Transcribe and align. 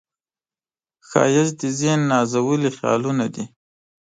ښایست 1.07 1.55
د 1.61 1.63
ذهن 1.79 1.99
نازولي 2.11 2.69
خیالونه 2.77 3.25
دي 3.33 3.45